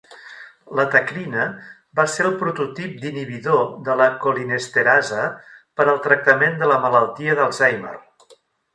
[0.77, 1.43] La tacrina
[1.99, 5.29] va ser el prototip d'inhibidor de la colinesterasa
[5.79, 7.99] per al tractament de la malaltia d'Alzheimer.